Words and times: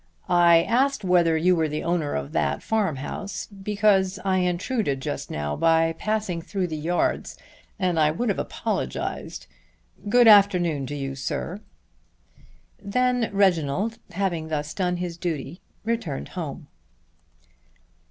I 0.27 0.63
asked 0.63 1.03
whether 1.03 1.37
you 1.37 1.55
were 1.55 1.67
the 1.69 1.83
owner 1.83 2.15
of 2.15 2.31
that 2.31 2.63
farm 2.63 2.95
house 2.95 3.45
because 3.45 4.17
I 4.25 4.37
intruded 4.39 4.99
just 4.99 5.29
now 5.29 5.55
by 5.55 5.93
passing 5.93 6.41
through 6.41 6.69
the 6.69 6.75
yards, 6.75 7.37
and 7.77 7.99
I 7.99 8.09
would 8.09 8.29
have 8.29 8.39
apologized. 8.39 9.45
Good 10.09 10.27
afternoon 10.27 10.87
to 10.87 10.95
you, 10.95 11.13
sir." 11.13 11.61
Then 12.81 13.29
Reginald 13.31 13.99
having 14.09 14.47
thus 14.47 14.73
done 14.73 14.97
his 14.97 15.17
duty 15.17 15.61
returned 15.85 16.29
home. 16.29 16.67